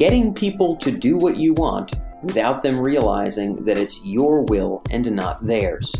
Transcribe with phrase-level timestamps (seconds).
[0.00, 1.92] getting people to do what you want
[2.22, 5.94] without them realizing that it's your will and not theirs.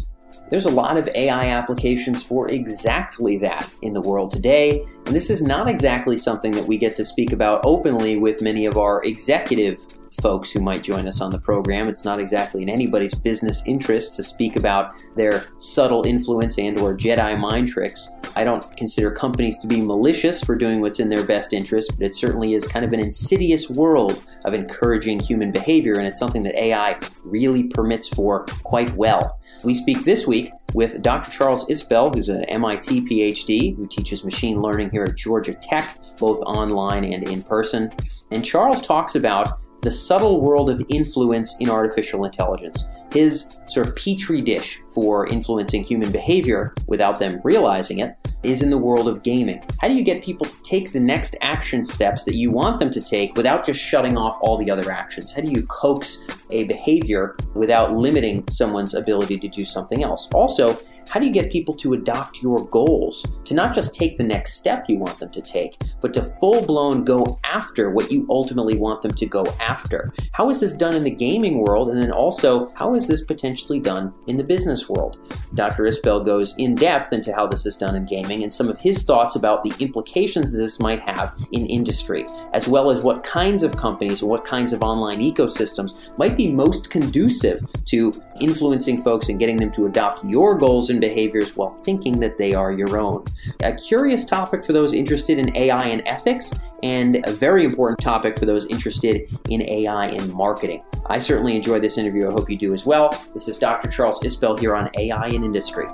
[0.49, 5.29] There's a lot of AI applications for exactly that in the world today, and this
[5.29, 9.05] is not exactly something that we get to speak about openly with many of our
[9.05, 9.79] executive
[10.23, 11.87] folks who might join us on the program.
[11.87, 16.97] It's not exactly in anybody's business interest to speak about their subtle influence and or
[16.97, 18.09] Jedi mind tricks.
[18.37, 22.07] I don't consider companies to be malicious for doing what's in their best interest, but
[22.07, 26.43] it certainly is kind of an insidious world of encouraging human behavior, and it's something
[26.45, 29.39] that AI really permits for quite well.
[29.65, 31.31] We speak this week with Dr.
[31.31, 36.39] Charles Isbell, who's an MIT PhD who teaches machine learning here at Georgia Tech, both
[36.41, 37.91] online and in person.
[38.31, 42.85] And Charles talks about the subtle world of influence in artificial intelligence.
[43.13, 48.71] His sort of petri dish for influencing human behavior without them realizing it is in
[48.71, 49.63] the world of gaming.
[49.81, 52.91] How do you get people to take the next action steps that you want them
[52.91, 55.31] to take without just shutting off all the other actions?
[55.31, 60.29] How do you coax a behavior without limiting someone's ability to do something else?
[60.33, 60.77] Also,
[61.11, 63.27] how do you get people to adopt your goals?
[63.47, 66.65] To not just take the next step you want them to take, but to full
[66.65, 70.13] blown go after what you ultimately want them to go after?
[70.33, 71.91] How is this done in the gaming world?
[71.91, 75.19] And then also, how is this potentially done in the business world?
[75.55, 75.85] Dr.
[75.85, 79.03] Isbell goes in depth into how this is done in gaming and some of his
[79.03, 83.77] thoughts about the implications this might have in industry, as well as what kinds of
[83.77, 89.39] companies and what kinds of online ecosystems might be most conducive to influencing folks and
[89.39, 93.25] getting them to adopt your goals and behaviors while thinking that they are your own.
[93.61, 98.39] A curious topic for those interested in AI and ethics, and a very important topic
[98.39, 100.83] for those interested in AI and marketing.
[101.07, 102.29] I certainly enjoy this interview.
[102.29, 102.90] I hope you do as well.
[102.91, 103.87] This is Dr.
[103.87, 105.87] Charles Isbell here on AI and Industry.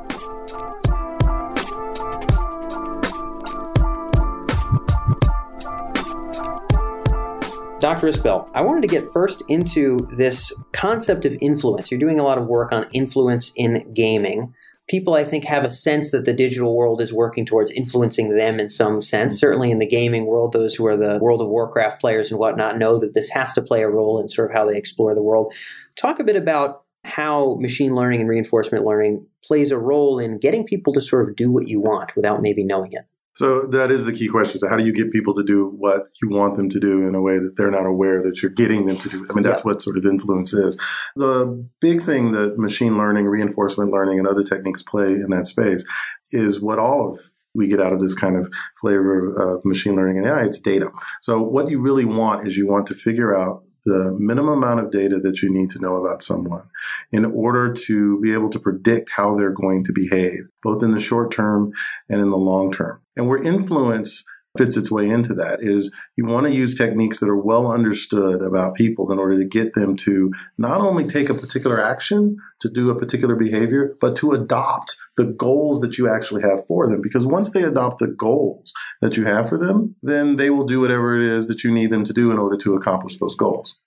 [7.80, 8.06] Dr.
[8.06, 11.90] Isbell, I wanted to get first into this concept of influence.
[11.90, 14.54] You're doing a lot of work on influence in gaming
[14.88, 18.60] people I think have a sense that the digital world is working towards influencing them
[18.60, 19.34] in some sense.
[19.34, 19.38] Mm-hmm.
[19.38, 22.78] Certainly in the gaming world, those who are the World of Warcraft players and whatnot
[22.78, 25.22] know that this has to play a role in sort of how they explore the
[25.22, 25.52] world.
[25.96, 30.64] Talk a bit about how machine learning and reinforcement learning plays a role in getting
[30.64, 33.06] people to sort of do what you want without maybe knowing it.
[33.36, 34.60] So that is the key question.
[34.60, 37.14] So how do you get people to do what you want them to do in
[37.14, 39.26] a way that they're not aware that you're getting them to do?
[39.28, 39.72] I mean, that's yeah.
[39.72, 40.78] what sort of influence is.
[41.16, 45.84] The big thing that machine learning, reinforcement learning, and other techniques play in that space
[46.32, 48.50] is what all of we get out of this kind of
[48.80, 50.90] flavor of machine learning and AI, it's data.
[51.20, 54.90] So what you really want is you want to figure out the minimum amount of
[54.90, 56.68] data that you need to know about someone
[57.12, 61.00] in order to be able to predict how they're going to behave, both in the
[61.00, 61.72] short term
[62.08, 63.00] and in the long term.
[63.16, 64.26] And we're influence
[64.58, 68.42] fits its way into that is you want to use techniques that are well understood
[68.42, 72.68] about people in order to get them to not only take a particular action to
[72.68, 77.00] do a particular behavior, but to adopt the goals that you actually have for them.
[77.02, 80.80] Because once they adopt the goals that you have for them, then they will do
[80.80, 83.78] whatever it is that you need them to do in order to accomplish those goals.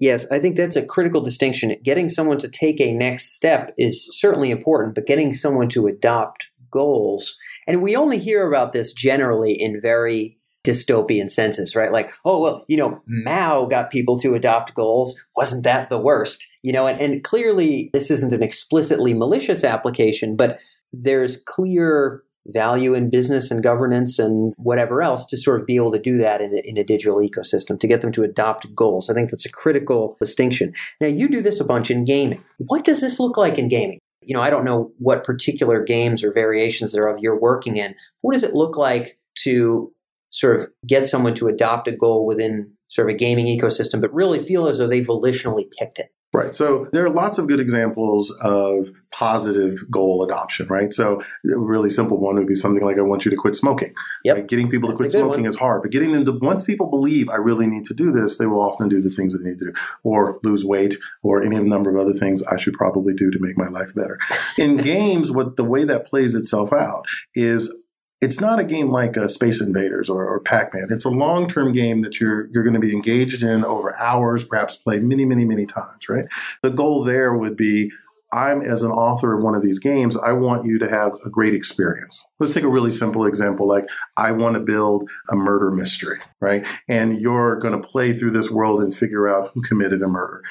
[0.00, 1.74] Yes, I think that's a critical distinction.
[1.82, 6.46] Getting someone to take a next step is certainly important, but getting someone to adopt
[6.70, 7.36] goals.
[7.66, 11.92] And we only hear about this generally in very dystopian senses, right?
[11.92, 15.16] Like, oh, well, you know, Mao got people to adopt goals.
[15.36, 16.44] Wasn't that the worst?
[16.62, 20.58] You know, and, and clearly this isn't an explicitly malicious application, but
[20.92, 25.92] there's clear value in business and governance and whatever else to sort of be able
[25.92, 29.10] to do that in a, in a digital ecosystem to get them to adopt goals.
[29.10, 30.72] I think that's a critical distinction.
[31.00, 32.42] Now, you do this a bunch in gaming.
[32.58, 34.00] What does this look like in gaming?
[34.22, 37.94] You know, I don't know what particular games or variations thereof you're working in.
[38.20, 39.92] What does it look like to
[40.30, 44.12] sort of get someone to adopt a goal within sort of a gaming ecosystem, but
[44.12, 46.12] really feel as though they volitionally picked it?
[46.32, 46.54] Right.
[46.54, 50.92] So there are lots of good examples of positive goal adoption, right?
[50.92, 53.94] So a really simple one would be something like, I want you to quit smoking.
[54.24, 54.36] Yep.
[54.36, 54.46] Right?
[54.46, 55.50] Getting people That's to quit smoking one.
[55.50, 58.36] is hard, but getting them to, once people believe I really need to do this,
[58.36, 59.72] they will often do the things they need to do
[60.02, 63.56] or lose weight or any number of other things I should probably do to make
[63.56, 64.18] my life better.
[64.58, 67.74] In games, what the way that plays itself out is
[68.20, 70.88] it's not a game like uh, Space Invaders or, or Pac-Man.
[70.90, 74.76] It's a long-term game that you're you're going to be engaged in over hours, perhaps
[74.76, 76.08] play many, many, many times.
[76.08, 76.26] Right.
[76.62, 77.92] The goal there would be.
[78.30, 81.30] I'm as an author of one of these games, I want you to have a
[81.30, 82.28] great experience.
[82.38, 83.88] Let's take a really simple example like
[84.18, 86.66] I want to build a murder mystery, right?
[86.90, 90.42] And you're going to play through this world and figure out who committed a murder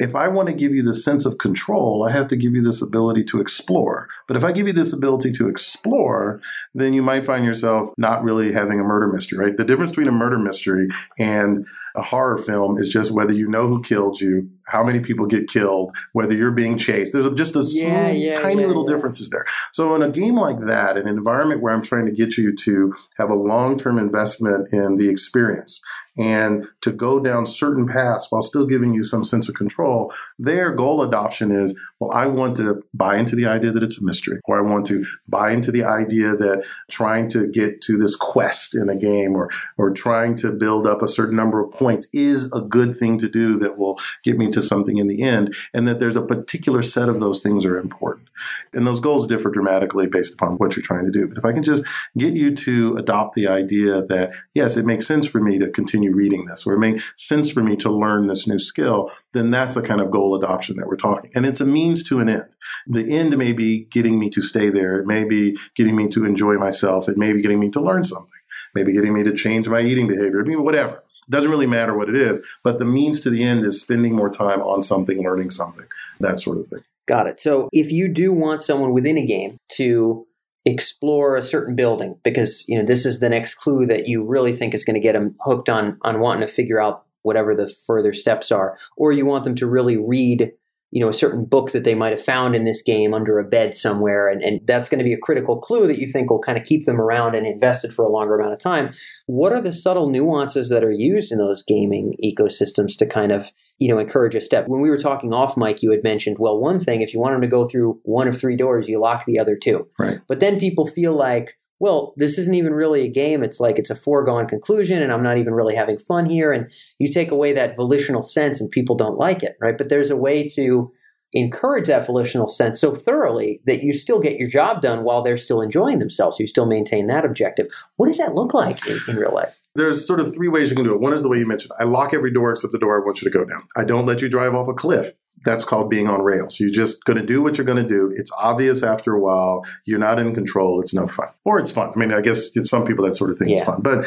[0.00, 2.62] if I want to give you the sense of control, I have to give you
[2.62, 4.08] this ability to explore.
[4.26, 6.40] But if I give you this ability to explore,
[6.74, 9.56] then you might find yourself not really having a murder mystery, right?
[9.56, 10.88] The difference between a murder mystery
[11.18, 11.66] and
[11.96, 15.48] a horror film is just whether you know who killed you, how many people get
[15.48, 17.12] killed, whether you're being chased.
[17.12, 19.44] There's just a Yeah, yeah, tiny yeah, little differences there.
[19.72, 22.94] So in a game like that, an environment where I'm trying to get you to
[23.18, 25.82] have a long-term investment in the experience
[26.20, 30.70] and to go down certain paths while still giving you some sense of control, their
[30.70, 34.40] goal adoption is, well, I want to buy into the idea that it's a mystery,
[34.44, 38.74] or I want to buy into the idea that trying to get to this quest
[38.74, 42.50] in a game or or trying to build up a certain number of points is
[42.52, 45.88] a good thing to do that will get me to something in the end, and
[45.88, 48.28] that there's a particular set of those things are important.
[48.72, 51.26] And those goals differ dramatically based upon what you're trying to do.
[51.28, 51.84] But if I can just
[52.16, 56.09] get you to adopt the idea that, yes, it makes sense for me to continue
[56.12, 59.74] reading this, or it makes sense for me to learn this new skill, then that's
[59.74, 61.30] the kind of goal adoption that we're talking.
[61.34, 62.46] And it's a means to an end.
[62.86, 65.00] The end may be getting me to stay there.
[65.00, 67.08] It may be getting me to enjoy myself.
[67.08, 68.30] It may be getting me to learn something.
[68.74, 70.44] Maybe getting me to change my eating behavior.
[70.60, 71.02] Whatever.
[71.28, 74.30] Doesn't really matter what it is, but the means to the end is spending more
[74.30, 75.86] time on something, learning something,
[76.18, 76.80] that sort of thing.
[77.06, 77.40] Got it.
[77.40, 80.26] So if you do want someone within a game to
[80.64, 84.52] explore a certain building, because you know this is the next clue that you really
[84.52, 87.72] think is going to get them hooked on on wanting to figure out whatever the
[87.86, 90.52] further steps are, or you want them to really read
[90.90, 93.44] you know a certain book that they might have found in this game under a
[93.44, 94.28] bed somewhere.
[94.28, 96.64] And, and that's going to be a critical clue that you think will kind of
[96.64, 98.92] keep them around and invested for a longer amount of time.
[99.26, 103.50] What are the subtle nuances that are used in those gaming ecosystems to kind of
[103.78, 104.66] you know encourage a step?
[104.66, 107.34] When we were talking off mic you had mentioned well one thing if you want
[107.34, 109.88] them to go through one of three doors you lock the other two.
[109.98, 110.18] Right.
[110.28, 113.42] but then people feel like well this isn't even really a game.
[113.42, 116.52] It's like it's a foregone conclusion and i'm not even really having fun here.
[116.52, 119.76] And you take away that volitional sense and people don't like it right?
[119.76, 120.92] But there's a way to
[121.32, 125.36] encourage that volitional sense so thoroughly that you still get your job done while they're
[125.36, 126.40] still enjoying themselves.
[126.40, 127.68] You still maintain that objective.
[127.96, 130.76] What does that look like in, in real life There's sort of three ways you
[130.76, 131.00] can do it.
[131.00, 131.72] One is the way you mentioned.
[131.78, 133.66] I lock every door except the door I want you to go down.
[133.76, 135.12] I don't let you drive off a cliff.
[135.44, 136.60] That's called being on rails.
[136.60, 138.12] You're just going to do what you're going to do.
[138.14, 139.64] It's obvious after a while.
[139.86, 140.80] You're not in control.
[140.80, 141.28] It's no fun.
[141.44, 141.92] Or it's fun.
[141.94, 143.80] I mean, I guess some people that sort of thing is fun.
[143.80, 144.06] But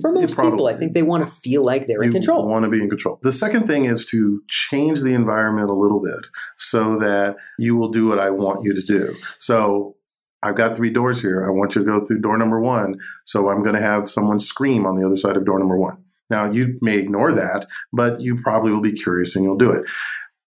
[0.00, 2.70] for most people i think they want to feel like they're in control want to
[2.70, 3.18] be in control.
[3.22, 7.90] The second thing is to change the environment a little bit so that you will
[7.90, 9.14] do what I want you to do.
[9.38, 9.96] So
[10.42, 11.46] I've got three doors here.
[11.46, 12.98] I want you to go through door number one.
[13.24, 16.04] So I'm going to have someone scream on the other side of door number one.
[16.30, 19.84] Now you may ignore that, but you probably will be curious and you'll do it.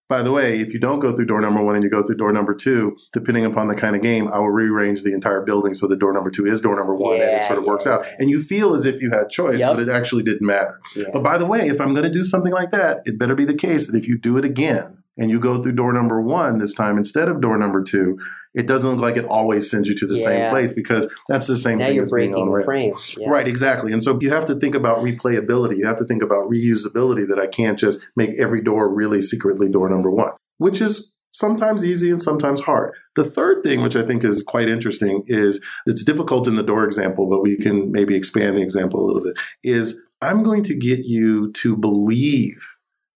[0.08, 2.16] By the way, if you don't go through door number one and you go through
[2.16, 5.74] door number two, depending upon the kind of game, I will rearrange the entire building
[5.74, 8.06] so that door number two is door number one and it sort of works out.
[8.20, 9.74] And you feel as if you had choice, Yep.
[9.76, 10.78] but it actually didn't matter.
[10.94, 11.06] Yeah.
[11.12, 13.44] But by the way, if I'm going to do something like that, it better be
[13.44, 16.58] the case that if you do it again and you go through door number one
[16.58, 18.16] this time instead of door number two,
[18.56, 20.24] it doesn't look like it always sends you to the Yeah.
[20.24, 23.28] same place because that's the same now thing you're breaking the frame Yeah.
[23.30, 23.92] Right, exactly.
[23.92, 25.76] And so you have to think about replayability.
[25.76, 29.68] You have to think about reusability that I can't just make every door really secretly
[29.68, 32.94] door number one, which is sometimes easy and sometimes hard.
[33.14, 36.84] The third thing, which I think is quite interesting, is it's difficult in the door
[36.84, 40.74] example, but we can maybe expand the example a little bit, is I'm going to
[40.74, 42.56] get you to believe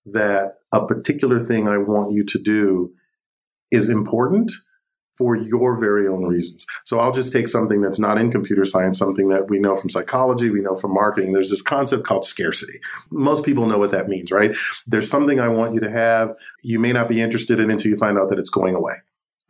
[0.05, 2.93] that a particular thing I want you to do
[3.71, 4.53] is important
[5.21, 6.65] for your very own reasons.
[6.87, 9.91] So I'll just take something that's not in computer science, something that we know from
[9.91, 11.35] psychology, we know from marketing.
[11.35, 12.81] There's this concept called scarcity.
[13.11, 14.53] Most people know what that means, right?
[14.87, 16.35] There's something I want you to have.
[16.65, 18.95] You may not be interested in until you find out that it's going away.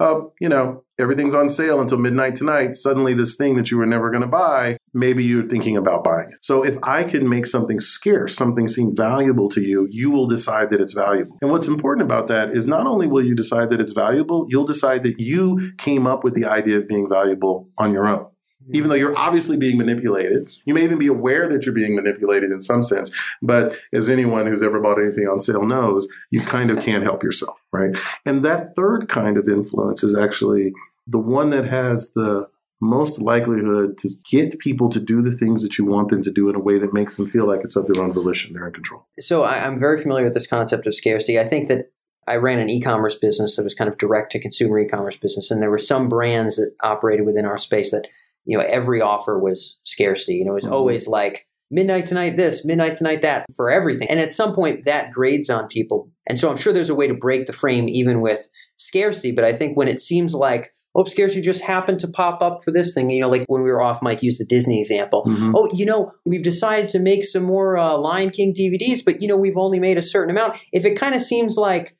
[0.00, 2.74] Uh, you know, everything's on sale until midnight tonight.
[2.74, 6.30] Suddenly, this thing that you were never going to buy, maybe you're thinking about buying
[6.32, 6.38] it.
[6.40, 10.70] So, if I can make something scarce, something seem valuable to you, you will decide
[10.70, 11.36] that it's valuable.
[11.42, 14.64] And what's important about that is not only will you decide that it's valuable, you'll
[14.64, 18.26] decide that you came up with the idea of being valuable on your own.
[18.72, 22.50] Even though you're obviously being manipulated, you may even be aware that you're being manipulated
[22.50, 23.12] in some sense.
[23.42, 27.22] But as anyone who's ever bought anything on sale knows, you kind of can't help
[27.22, 27.96] yourself, right?
[28.24, 30.72] And that third kind of influence is actually
[31.06, 32.48] the one that has the
[32.80, 36.48] most likelihood to get people to do the things that you want them to do
[36.48, 38.72] in a way that makes them feel like it's of their own volition, they're in
[38.72, 39.06] control.
[39.18, 41.38] So I, I'm very familiar with this concept of scarcity.
[41.38, 41.92] I think that
[42.26, 45.60] I ran an e-commerce business that was kind of direct to consumer e-commerce business, and
[45.60, 48.06] there were some brands that operated within our space that
[48.44, 50.34] you know every offer was scarcity.
[50.34, 50.72] You know, it was Mhm.
[50.72, 54.08] always like midnight tonight this, midnight tonight that for everything.
[54.10, 56.10] And at some point that grades on people.
[56.28, 59.30] And so I'm sure there's a way to break the frame even with scarcity.
[59.30, 62.72] But I think when it seems like oh, scarcity just happened to pop up for
[62.72, 63.10] this thing.
[63.10, 65.22] You know, like when we were off mic, used the Disney example.
[65.24, 65.52] Mhm.
[65.56, 69.28] Oh, you know, we've decided to make some more uh, Lion King DVDs, but you
[69.28, 70.56] know, we've only made a certain amount.
[70.72, 71.94] If it kind of seems like,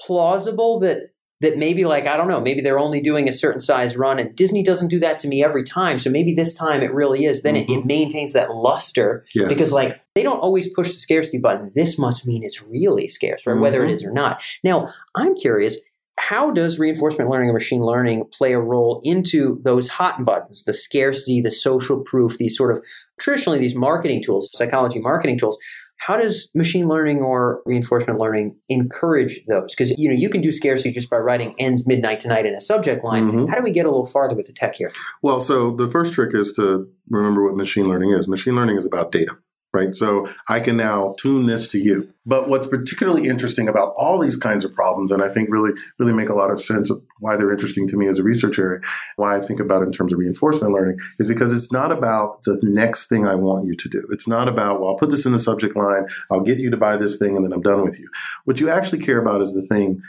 [0.00, 1.10] plausible that
[1.40, 4.34] that maybe like I don't know, maybe they're only doing a certain size run, and
[4.34, 5.98] Disney doesn't do that to me every time.
[5.98, 7.42] So maybe this time it really is.
[7.42, 7.72] Then mm-hmm.
[7.72, 9.48] it, it, maintains that luster yes.
[9.48, 11.72] because like they don't always push the scarcity button.
[11.74, 13.54] This must mean it's really scarce, right?
[13.54, 13.62] Mm-hmm.
[13.62, 14.08] Whether it mm-hmm.
[14.08, 14.42] or not.
[14.62, 15.76] Now I'm curious.
[16.16, 20.72] How does reinforcement learning and machine learning play a role into those hot buttons, the
[20.72, 22.82] scarcity, the social proof, these sort of
[23.18, 25.58] traditionally these marketing tools, psychology marketing tools?
[26.06, 29.74] How does machine learning or reinforcement learning encourage those?
[29.74, 32.60] Because you know you can do scarcity just by writing ends midnight tonight in a
[32.60, 33.24] subject line.
[33.24, 33.46] Mm-hmm.
[33.46, 34.92] How do we get a little farther with the tech here?
[35.22, 38.28] Well, so the first trick is to remember what machine learning is.
[38.28, 39.38] Machine learning is about data
[39.74, 39.94] right?
[39.94, 42.08] So I can now tune this to you.
[42.24, 46.14] But what's particularly interesting about all these kinds of problems, and I think really, really
[46.14, 48.80] make a lot of sense of why they're interesting to me as a researcher,
[49.16, 52.42] why I think about it in terms of reinforcement learning, is because it's not about
[52.44, 54.06] the next thing I want you to do.
[54.10, 56.76] It's not about, well, I'll put this in the subject line, I'll get you to
[56.76, 58.08] buy this thing, and then I'm done with you.
[58.44, 60.00] What you actually care about is the thing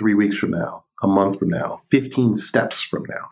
[0.00, 3.28] three weeks from now, a month from now, 15 steps from now.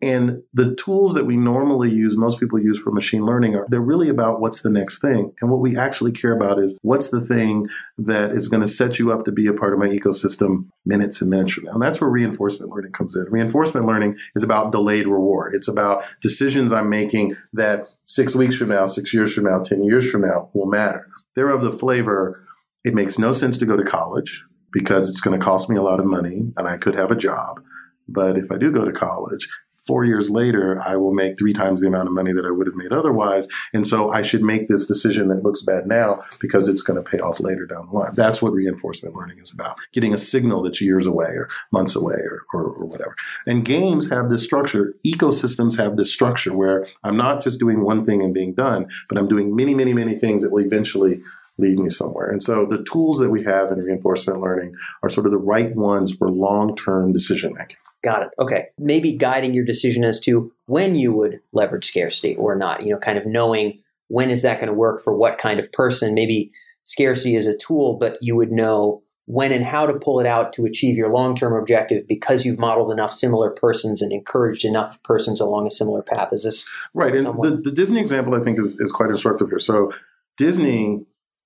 [0.00, 3.80] And the tools that we normally use, most people use for machine learning, are they're
[3.80, 5.32] really about what's the next thing.
[5.40, 9.00] And what we actually care about is what's the thing that is going to set
[9.00, 11.72] you up to be a part of my ecosystem minutes and minutes from now.
[11.72, 13.24] And that's where reinforcement learning comes in.
[13.30, 15.54] Reinforcement learning is about delayed reward.
[15.54, 19.84] It's about decisions I'm making that six weeks from now, six years from now, 10
[19.84, 21.06] years from now will matter.
[21.34, 22.44] They're of the flavor,
[22.84, 25.82] it makes no sense to go to college because it's going to cost me a
[25.82, 27.62] lot of money and I could have a job.
[28.08, 29.48] But if I do go to college,
[29.86, 32.66] four years later, I will make three times the amount of money that I would
[32.66, 33.48] have made otherwise.
[33.72, 37.10] And so I should make this decision that looks bad now because it's going to
[37.10, 38.14] pay off later down the line.
[38.14, 42.14] That's what reinforcement learning is about getting a signal that's years away or months away
[42.14, 43.16] or, or, or whatever.
[43.46, 48.06] And games have this structure, ecosystems have this structure where I'm not just doing one
[48.06, 51.22] thing and being done, but I'm doing many, many, many things that will eventually
[51.58, 52.30] lead me somewhere.
[52.30, 55.74] And so the tools that we have in reinforcement learning are sort of the right
[55.74, 57.76] ones for long term decision making.
[58.02, 58.28] Got it.
[58.38, 58.66] Okay.
[58.78, 62.98] Maybe guiding your decision as to when you would leverage scarcity or not, you know,
[62.98, 66.14] kind of knowing when is that going to work for what kind of person.
[66.14, 66.50] Maybe
[66.84, 70.52] scarcity is a tool, but you would know when and how to pull it out
[70.54, 75.00] to achieve your long term objective because you've modeled enough similar persons and encouraged enough
[75.04, 76.30] persons along a similar path.
[76.32, 77.14] Is this right?
[77.14, 79.60] And the, the Disney example, I think, is, is quite instructive here.
[79.60, 79.92] So,
[80.36, 81.04] Disney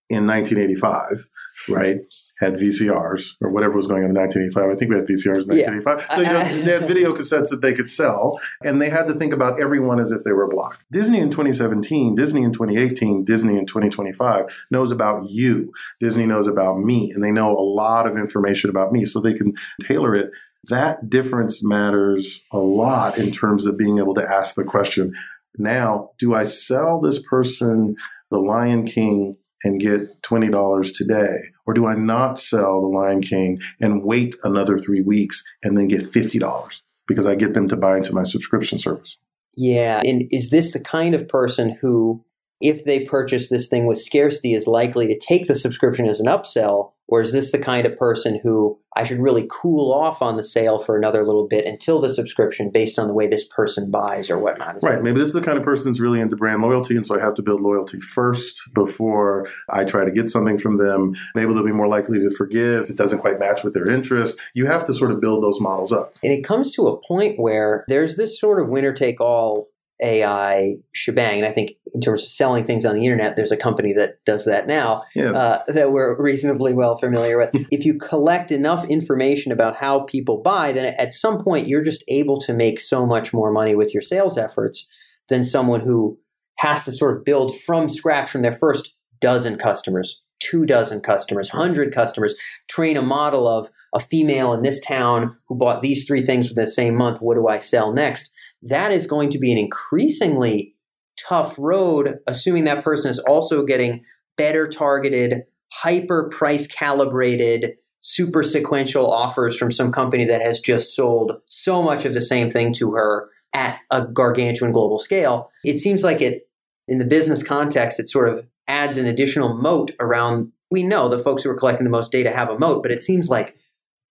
[0.08, 1.26] in 1985,
[1.68, 1.98] right,
[2.38, 4.76] had VCRs or whatever was going on in 1985.
[4.76, 5.98] I think we had VCRs in 1985.
[5.98, 6.14] Yeah.
[6.14, 9.14] So you know, they had video cassettes that they could sell, and they had to
[9.14, 10.80] think about everyone as if they were a block.
[10.92, 15.72] Disney in 2017, Disney in 2018, Disney in 2025 knows about you.
[16.00, 19.34] Disney knows about me, and they know a lot of information about me, so they
[19.34, 20.30] can tailor it.
[20.68, 25.14] That difference matters a lot in terms of being able to ask the question.
[25.58, 27.96] Now, do I sell this person
[28.30, 29.36] the Lion King
[29.66, 31.36] and get $20 today?
[31.66, 35.88] Or do I not sell The Lion King and wait another three weeks and then
[35.88, 39.18] get $50 because I get them to buy into my subscription service?
[39.56, 40.00] Yeah.
[40.04, 42.24] And is this the kind of person who,
[42.60, 46.26] if they purchase this thing with scarcity, is likely to take the subscription as an
[46.26, 50.36] upsell or is this the kind of person who I should really cool off on
[50.36, 53.90] the sale for another little bit until the subscription based on the way this person
[53.90, 54.78] buys or whatnot?
[54.78, 55.00] Is right.
[55.02, 56.96] Maybe this is the kind of person that's really into brand loyalty.
[56.96, 60.76] And so I have to build loyalty first before I try to get something from
[60.76, 61.14] them.
[61.34, 64.38] Maybe they'll be more likely to forgive if it doesn't quite match with their interest.
[64.54, 66.14] You have to sort of build those models up.
[66.24, 69.68] And it comes to a point where there's this sort of winner take all
[70.02, 71.38] AI shebang.
[71.38, 74.24] And I think in terms of selling things on the internet, there's a company that
[74.24, 75.34] does that now yes.
[75.34, 77.50] uh, that we're reasonably well familiar with.
[77.70, 82.04] if you collect enough information about how people buy, then at some point you're just
[82.08, 84.86] able to make so much more money with your sales efforts
[85.28, 86.18] than someone who
[86.58, 91.48] has to sort of build from scratch from their first dozen customers, two dozen customers,
[91.48, 92.34] hundred customers,
[92.68, 96.64] train a model of a female in this town who bought these three things within
[96.64, 97.20] the same month.
[97.20, 98.32] What do I sell next?
[98.62, 100.74] That is going to be an increasingly
[101.18, 104.04] tough road, assuming that person is also getting
[104.36, 111.40] better targeted, hyper price calibrated, super sequential offers from some company that has just sold
[111.46, 115.50] so much of the same thing to her at a gargantuan global scale.
[115.64, 116.48] It seems like it,
[116.88, 120.52] in the business context, it sort of adds an additional moat around.
[120.70, 123.02] We know the folks who are collecting the most data have a moat, but it
[123.02, 123.56] seems like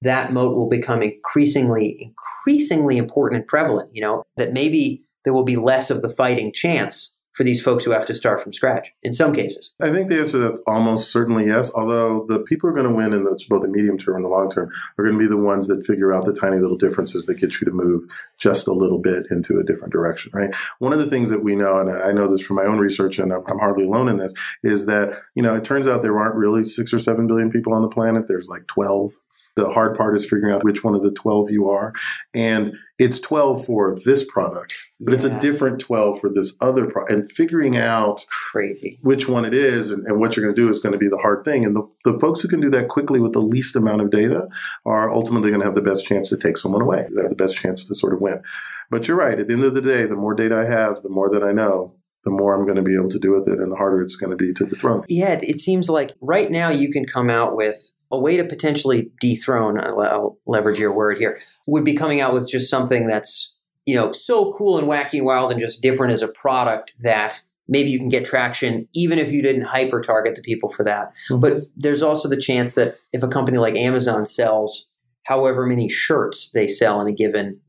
[0.01, 2.13] that moat will become increasingly,
[2.45, 6.53] increasingly important and prevalent, you know, that maybe there will be less of the fighting
[6.53, 9.73] chance for these folks who have to start from scratch in some cases?
[9.81, 12.89] I think the answer to that's almost certainly yes, although the people who are going
[12.89, 15.19] to win in the, both the medium term and the long term are going to
[15.19, 18.03] be the ones that figure out the tiny little differences that get you to move
[18.37, 20.55] just a little bit into a different direction, right?
[20.79, 23.19] One of the things that we know, and I know this from my own research,
[23.19, 24.33] and I'm, I'm hardly alone in this,
[24.63, 27.73] is that, you know, it turns out there aren't really six or seven billion people
[27.73, 28.29] on the planet.
[28.29, 29.11] There's like 12
[29.55, 31.93] The hard part is figuring out which one of the 12 you are.
[32.33, 35.15] And it's 12 for this product, but yeah.
[35.15, 37.11] it's a different 12 for this other product.
[37.11, 40.69] And figuring out crazy which one it is and, and what you're going to do
[40.69, 41.65] is going to be the hard thing.
[41.65, 44.47] And the, the folks who can do that quickly with the least amount of data
[44.85, 47.07] are ultimately going to have the best chance to take someone away.
[47.13, 48.41] They have the best chance to sort of win.
[48.89, 49.39] But you're right.
[49.39, 51.51] At the end of the day, the more data I have, the more that I
[51.51, 51.95] know,
[52.25, 54.15] the more I'm going to be able to do with it and the harder it's
[54.15, 55.03] going to be to dethrone.
[55.07, 59.11] Yeah, it seems like right now you can come out with a way to potentially
[59.19, 63.55] dethrone, I'll leverage your word here, would be coming out with just something that's,
[63.85, 67.41] you know, so cool and wacky and wild and just different as a product that
[67.67, 71.11] maybe you can get traction even if you didn't hyper target the people for that.
[71.29, 71.39] Mm-hmm.
[71.39, 74.87] But there's also the chance that if a company like Amazon sells
[75.23, 77.59] however many shirts they sell in a given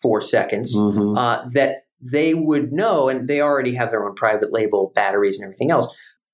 [0.00, 1.16] four seconds, mm-hmm.
[1.16, 5.44] uh, that they would know, and they already have their own private label batteries and
[5.44, 5.86] everything else,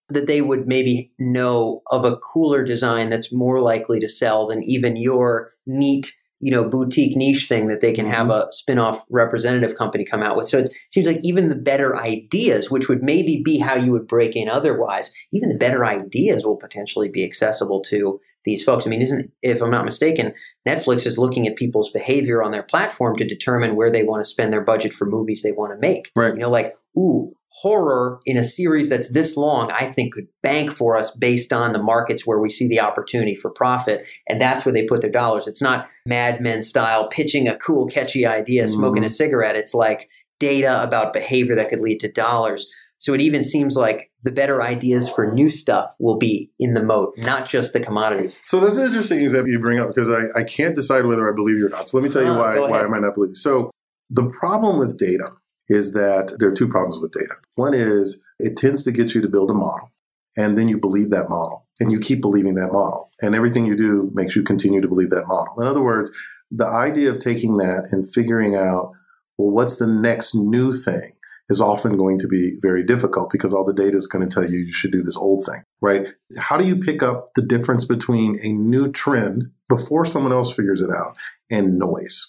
[0.08, 4.62] that they would maybe know of a cooler design that's more likely to sell than
[4.62, 8.14] even your neat, you know, boutique niche thing that they can mm-hmm.
[8.14, 10.48] have a spin-off representative company come out with.
[10.48, 14.06] So it seems like even the better ideas, which would maybe be how you would
[14.06, 18.86] break in otherwise, even the better ideas will potentially be accessible to these folks.
[18.86, 20.32] I mean, isn't if I'm not mistaken,
[20.66, 24.28] Netflix is looking at people's behavior on their platform to determine where they want to
[24.28, 26.10] spend their budget for movies they want to make.
[26.16, 26.34] Right.
[26.34, 30.70] You know, like, ooh, horror in a series that's this long, I think could bank
[30.70, 34.06] for us based on the markets where we see the opportunity for profit.
[34.28, 35.46] And that's where they put their dollars.
[35.46, 38.74] It's not Mad Men style pitching a cool, catchy idea, mm-hmm.
[38.74, 39.56] smoking a cigarette.
[39.56, 42.70] It's like data about behavior that could lead to dollars.
[42.98, 46.82] So it even seems like the better ideas for new stuff will be in the
[46.82, 48.40] moat, not just the commodities.
[48.46, 51.34] So that's an interesting example you bring up because I, I can't decide whether I
[51.34, 51.88] believe you or not.
[51.88, 53.34] So let me tell you uh, why, why I might not believe you.
[53.36, 53.70] So
[54.10, 55.30] the problem with data
[55.68, 57.34] is that there are two problems with data.
[57.54, 59.92] One is it tends to get you to build a model
[60.36, 63.76] and then you believe that model and you keep believing that model and everything you
[63.76, 65.60] do makes you continue to believe that model.
[65.60, 66.10] In other words,
[66.50, 68.92] the idea of taking that and figuring out,
[69.36, 71.12] well, what's the next new thing?
[71.48, 74.48] is often going to be very difficult because all the data is going to tell
[74.48, 76.08] you you should do this old thing, right?
[76.38, 80.80] How do you pick up the difference between a new trend before someone else figures
[80.80, 81.16] it out
[81.50, 82.28] and noise?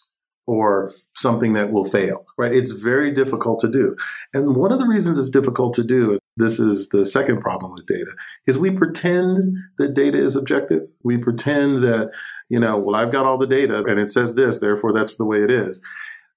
[0.50, 2.52] Or something that will fail, right?
[2.52, 3.96] It's very difficult to do.
[4.34, 7.86] And one of the reasons it's difficult to do, this is the second problem with
[7.86, 8.12] data,
[8.48, 10.90] is we pretend that data is objective.
[11.04, 12.10] We pretend that,
[12.50, 15.26] you know, well, I've got all the data and it says this, therefore that's the
[15.26, 15.84] way it is.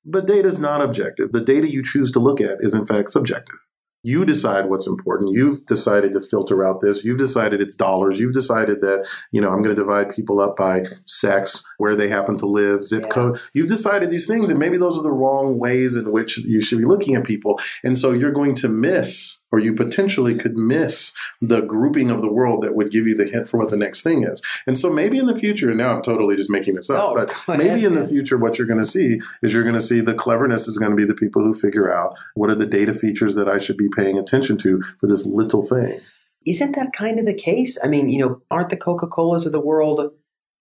[0.04, 1.32] But data is not objective.
[1.32, 3.60] The data you choose to look at is in fact subjective.
[4.02, 5.32] You decide what's important.
[5.32, 7.04] You've decided to filter out this.
[7.04, 8.18] You've decided it's dollars.
[8.18, 12.08] You've decided that, you know, I'm going to divide people up by sex, where they
[12.08, 13.08] happen to live, zip yeah.
[13.08, 13.40] code.
[13.54, 16.78] You've decided these things, and maybe those are the wrong ways in which you should
[16.78, 17.60] be looking at people.
[17.84, 22.32] And so you're going to miss or you potentially could miss the grouping of the
[22.32, 24.40] world that would give you the hint for what the next thing is.
[24.66, 27.14] And so maybe in the future, and now I'm totally just making this up, oh,
[27.14, 30.00] but maybe in the future, what you're going to see is you're going to see
[30.00, 32.94] the cleverness is going to be the people who figure out what are the data
[32.94, 36.00] features that I should be paying attention to for this little thing.
[36.46, 37.78] Isn't that kind of the case?
[37.82, 40.00] I mean, you know, aren't the Coca Colas of the world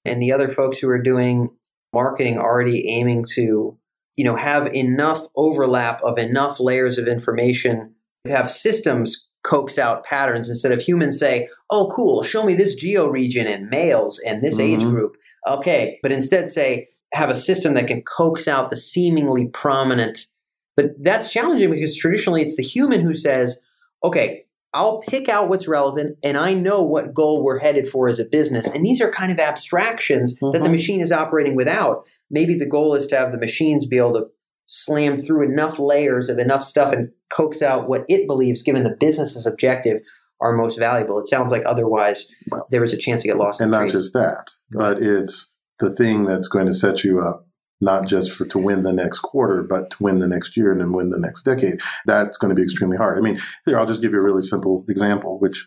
[0.05, 1.49] and the other folks who are doing
[1.93, 3.77] marketing already aiming to,
[4.15, 7.95] you know, have enough overlap of enough layers of information
[8.27, 12.75] to have systems coax out patterns instead of humans say, oh, cool, show me this
[12.75, 14.75] geo region and males and this mm-hmm.
[14.75, 15.17] age group.
[15.47, 15.99] Okay.
[16.03, 20.27] But instead say, have a system that can coax out the seemingly prominent.
[20.75, 23.59] But that's challenging because traditionally it's the human who says,
[24.03, 28.19] okay, I'll pick out what's relevant and I know what goal we're headed for as
[28.19, 28.67] a business.
[28.67, 30.53] And these are kind of abstractions mm-hmm.
[30.53, 30.71] that the mm-hmm.
[30.71, 32.05] machine is operating without.
[32.29, 34.27] Maybe the goal is to have the machines be able to
[34.67, 38.95] slam through enough layers of enough stuff and coax out what it believes, given the
[38.97, 40.01] business's objective,
[40.39, 41.19] are most valuable.
[41.19, 43.59] It sounds like otherwise well, there is a chance to get lost.
[43.59, 47.45] And not just that, but it's the thing that's going to set you up
[47.81, 50.79] not just for to win the next quarter, but to win the next year and
[50.79, 51.81] then win the next decade.
[52.05, 53.17] That's going to be extremely hard.
[53.17, 55.65] I mean, here I'll just give you a really simple example, which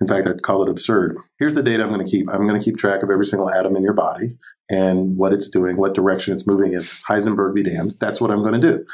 [0.00, 1.18] in fact, I'd call it absurd.
[1.38, 2.32] Here's the data I'm going to keep.
[2.32, 4.38] I'm going to keep track of every single atom in your body
[4.70, 6.82] and what it's doing, what direction it's moving in.
[7.08, 7.96] Heisenberg be damned.
[8.00, 8.84] That's what I'm going to do.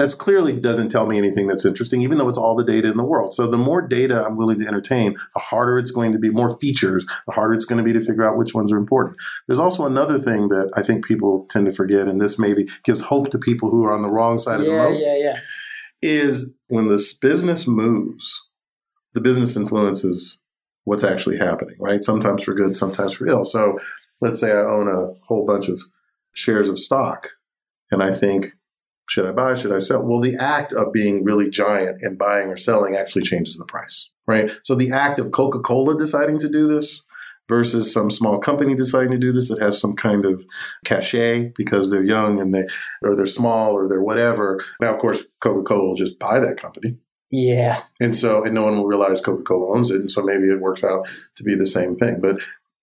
[0.00, 2.96] That's clearly doesn't tell me anything that's interesting, even though it's all the data in
[2.96, 3.34] the world.
[3.34, 6.58] So the more data I'm willing to entertain, the harder it's going to be, more
[6.58, 9.18] features, the harder it's going to be to figure out which ones are important.
[9.46, 13.02] There's also another thing that I think people tend to forget, and this maybe gives
[13.02, 14.98] hope to people who are on the wrong side yeah, of the road.
[14.98, 15.38] Yeah, yeah,
[16.00, 18.40] Is when this business moves,
[19.12, 20.40] the business influences
[20.84, 22.02] what's actually happening, right?
[22.02, 23.44] Sometimes for good, sometimes for ill.
[23.44, 23.78] So
[24.22, 25.82] let's say I own a whole bunch of
[26.32, 27.32] shares of stock
[27.90, 28.52] and I think,
[29.10, 29.56] should I buy?
[29.56, 30.04] Should I sell?
[30.04, 34.08] Well, the act of being really giant and buying or selling actually changes the price,
[34.24, 34.52] right?
[34.62, 37.02] So the act of Coca Cola deciding to do this
[37.48, 40.44] versus some small company deciding to do this that has some kind of
[40.84, 42.64] cachet because they're young and they
[43.02, 44.60] or they're small or they're whatever.
[44.80, 47.00] Now, of course, Coca Cola will just buy that company.
[47.32, 47.82] Yeah.
[48.00, 50.00] And so, and no one will realize Coca Cola owns it.
[50.00, 52.20] And so maybe it works out to be the same thing.
[52.20, 52.40] But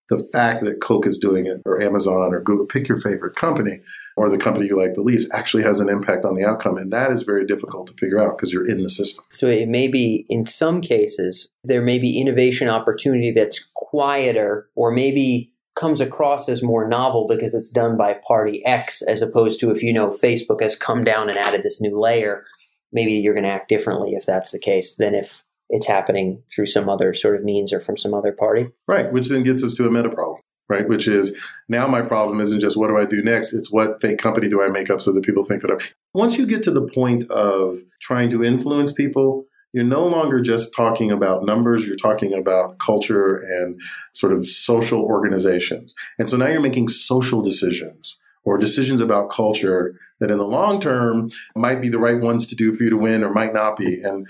[0.08, 3.80] the fact that Coke is doing it, or Amazon, or Google, pick your favorite company,
[4.16, 6.76] or the company you like the least, actually has an impact on the outcome.
[6.78, 9.24] And that is very difficult to figure out because you're in the system.
[9.30, 14.90] So it may be, in some cases, there may be innovation opportunity that's quieter, or
[14.90, 19.70] maybe comes across as more novel because it's done by party X, as opposed to
[19.70, 22.44] if you know Facebook has come down and added this new layer.
[22.92, 26.66] Maybe you're going to act differently if that's the case than if it's happening through
[26.66, 28.70] some other sort of means or from some other party.
[28.86, 30.88] Right, which then gets us to a meta problem, right?
[30.88, 31.36] Which is
[31.68, 34.62] now my problem isn't just what do I do next, it's what fake company do
[34.62, 35.78] I make up so that people think that I'm.
[36.14, 40.74] Once you get to the point of trying to influence people, you're no longer just
[40.74, 43.80] talking about numbers, you're talking about culture and
[44.14, 45.94] sort of social organizations.
[46.18, 50.80] And so now you're making social decisions or decisions about culture that in the long
[50.80, 53.76] term might be the right ones to do for you to win or might not
[53.76, 54.00] be.
[54.02, 54.26] And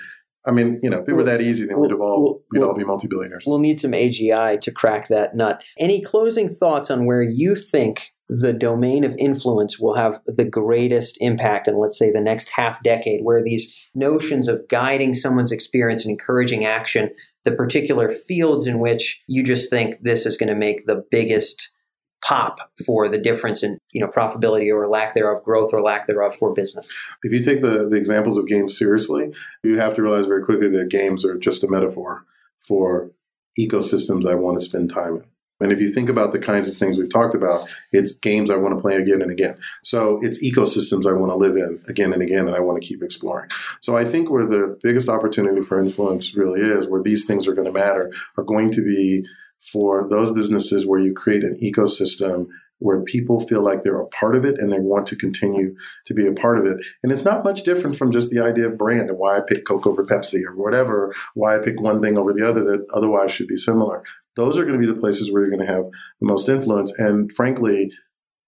[0.49, 2.83] I mean, you know, if it were that easy, then we'd all we'd all be
[2.83, 3.45] multi-billionaires.
[3.47, 5.63] We'll need some AGI to crack that nut.
[5.79, 11.19] Any closing thoughts on where you think the domain of influence will have the greatest
[11.21, 16.05] impact in, let's say, the next half decade, where these notions of guiding someone's experience
[16.05, 17.11] and encouraging action,
[17.45, 21.71] the particular fields in which you just think this is going to make the biggest
[22.23, 26.35] pop for the difference in you know profitability or lack thereof, growth or lack thereof
[26.37, 26.87] for business.
[27.23, 30.69] If you take the, the examples of games seriously, you have to realize very quickly
[30.69, 32.25] that games are just a metaphor
[32.61, 33.11] for
[33.59, 35.25] ecosystems I want to spend time in.
[35.61, 38.57] And if you think about the kinds of things we've talked about, it's games I
[38.57, 39.57] want to play again and again.
[39.83, 42.87] So it's ecosystems I want to live in again and again, and I want to
[42.87, 43.51] keep exploring.
[43.81, 47.55] So I think where the biggest opportunity for influence really is, where these things are
[47.55, 49.27] going to matter, are going to be
[49.61, 52.47] for those businesses where you create an ecosystem
[52.79, 55.75] where people feel like they're a part of it and they want to continue
[56.07, 56.79] to be a part of it.
[57.03, 59.67] And it's not much different from just the idea of brand and why I pick
[59.67, 63.33] Coke over Pepsi or whatever, why I pick one thing over the other that otherwise
[63.33, 64.05] should be similar.
[64.37, 65.85] Those are going to be the places where you're going to have
[66.21, 66.97] the most influence.
[66.99, 67.91] And frankly,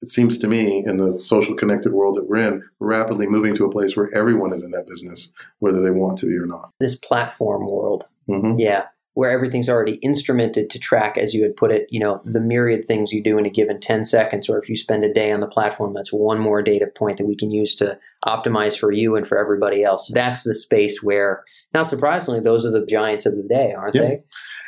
[0.01, 3.57] it seems to me in the social connected world that we're in, we're rapidly moving
[3.57, 6.46] to a place where everyone is in that business, whether they want to be or
[6.46, 6.70] not.
[6.79, 8.07] This platform world.
[8.29, 8.61] Mm-hmm.
[8.61, 8.85] Yeah
[9.20, 12.87] where everything's already instrumented to track, as you had put it, you know, the myriad
[12.87, 15.40] things you do in a given 10 seconds, or if you spend a day on
[15.40, 19.16] the platform, that's one more data point that we can use to optimize for you
[19.16, 20.11] and for everybody else.
[20.14, 24.00] That's the space where, not surprisingly, those are the giants of the day, aren't yeah.
[24.00, 24.22] they?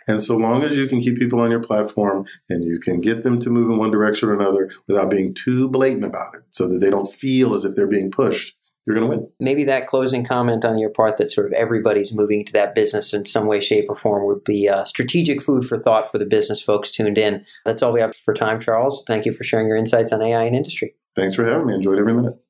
[0.06, 3.22] And so long as you can keep people on your platform and you can get
[3.22, 6.68] them to move in one direction or another without being too blatant about it so
[6.68, 8.54] that they don't feel as if they're being pushed,
[8.86, 9.28] you're going to win.
[9.38, 13.14] Maybe that closing comment on your part that sort of everybody's moving to that business
[13.14, 16.26] in some way, shape, or form would be uh, strategic food for thought for the
[16.26, 17.44] business folks tuned in.
[17.64, 19.04] That's all we have for time, Charles.
[19.06, 20.94] Thank you for sharing your insights on AI and industry.
[21.14, 21.74] Thanks for having me.
[21.74, 22.42] Enjoyed every minute.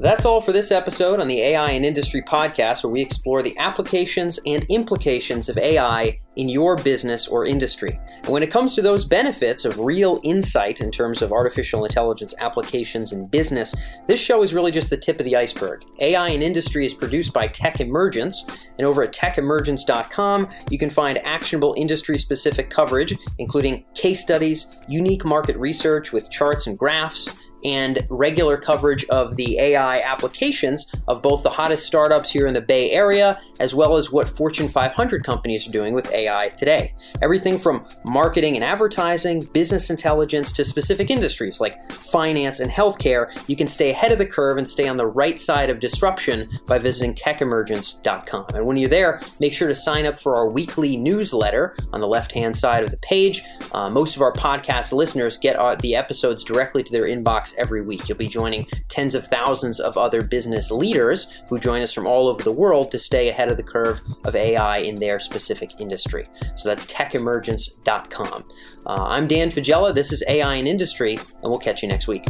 [0.00, 3.58] That's all for this episode on the AI and Industry podcast, where we explore the
[3.58, 7.98] applications and implications of AI in your business or industry.
[8.22, 12.34] And when it comes to those benefits of real insight in terms of artificial intelligence
[12.40, 13.74] applications in business,
[14.06, 15.84] this show is really just the tip of the iceberg.
[16.00, 18.46] AI in Industry is produced by Tech Emergence,
[18.78, 25.24] and over at techemergence.com, you can find actionable industry specific coverage, including case studies, unique
[25.24, 31.42] market research with charts and graphs and regular coverage of the AI applications of both
[31.42, 35.66] the hottest startups here in the Bay Area, as well as what Fortune 500 companies
[35.66, 36.94] are doing with AI today.
[37.22, 43.56] Everything from marketing and advertising, business intelligence, to specific industries like finance and healthcare, you
[43.56, 46.78] can stay ahead of the curve and stay on the right side of disruption by
[46.78, 48.46] visiting techemergence.com.
[48.54, 52.06] And when you're there, make sure to sign up for our weekly newsletter on the
[52.06, 53.42] left hand side of the page.
[53.72, 57.82] Uh, most of our podcast listeners get our, the episodes directly to their inbox every
[57.82, 58.08] week.
[58.08, 62.28] You'll be joining tens of thousands of other business leaders who join us from all
[62.28, 66.28] over the world to stay ahead of the curve of AI in their specific industry.
[66.56, 68.44] So that's techemergence.com.
[68.86, 69.94] Uh, I'm Dan Faggella.
[69.94, 72.24] This is AI in Industry, and we'll catch you next week.